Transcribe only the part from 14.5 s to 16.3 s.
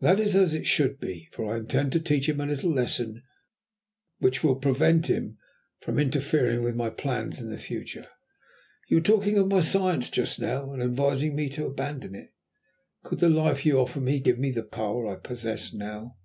the power I possess now?